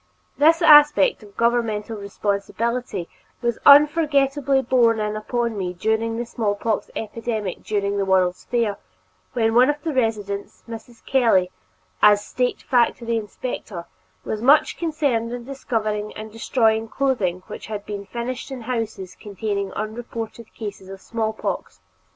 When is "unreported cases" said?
19.73-20.89